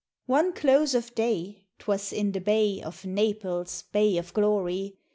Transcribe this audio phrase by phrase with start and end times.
[0.25, 4.97] One close of day 'twas in the Bay Of Naples, bay of glory!